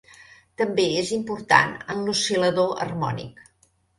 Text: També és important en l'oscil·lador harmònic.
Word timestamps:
També 0.61 0.85
és 1.01 1.11
important 1.17 1.75
en 1.95 2.01
l'oscil·lador 2.07 2.73
harmònic. 2.87 3.45